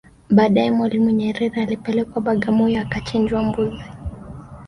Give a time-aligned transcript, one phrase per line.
[0.29, 3.83] Baadae Mwalimu Nyerere alipelekwa Bagamoyo akachinjwa mbuzi